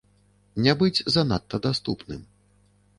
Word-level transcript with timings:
Не 0.67 0.73
быць 0.79 1.03
занадта 1.17 1.63
даступным. 1.69 2.29